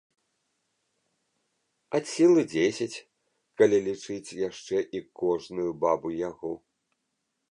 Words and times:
Ад 1.97 2.05
сілы 2.13 2.41
дзесяць, 2.53 2.97
калі 3.61 3.77
лічыць 3.89 4.35
яшчэ 4.49 4.77
і 5.01 5.05
кожную 5.23 5.69
бабу-ягу. 5.87 6.53